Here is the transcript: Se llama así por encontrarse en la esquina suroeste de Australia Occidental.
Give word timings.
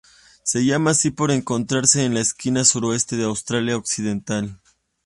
Se 0.41 0.65
llama 0.65 0.89
así 0.89 1.11
por 1.11 1.29
encontrarse 1.29 2.03
en 2.03 2.15
la 2.15 2.21
esquina 2.21 2.63
suroeste 2.63 3.17
de 3.17 3.25
Australia 3.25 3.77
Occidental. 3.77 4.59